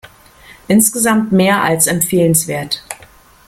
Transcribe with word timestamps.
Insgesamt 0.67 1.31
mehr 1.31 1.61
als 1.61 1.85
empfehlenswert. 1.85 2.81